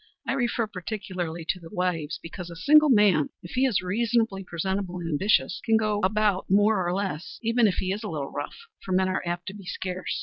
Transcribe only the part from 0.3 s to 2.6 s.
refer particularly to the wives, because a